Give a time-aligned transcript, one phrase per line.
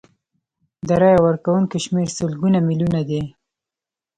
[0.87, 3.21] د رایې ورکوونکو شمیر سلګونه میلیونه دی.